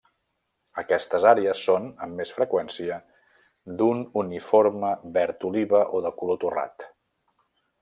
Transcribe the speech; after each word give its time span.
Aquestes 0.81 1.27
àrees 1.31 1.59
són, 1.65 1.85
amb 2.05 2.17
més 2.21 2.31
freqüència, 2.37 2.97
d'un 3.81 4.01
uniforme 4.23 4.95
verd 5.21 5.47
oliva 5.53 5.83
o 5.99 6.03
de 6.09 6.15
color 6.23 6.43
torrat. 6.47 6.91